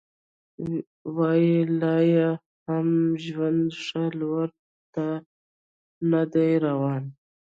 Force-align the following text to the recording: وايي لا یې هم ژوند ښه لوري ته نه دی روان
وايي 1.15 1.55
لا 1.81 1.95
یې 2.11 2.29
هم 2.67 2.87
ژوند 3.25 3.63
ښه 3.83 4.03
لوري 4.19 4.53
ته 4.93 5.07
نه 6.11 6.21
دی 6.33 6.49
روان 6.65 7.03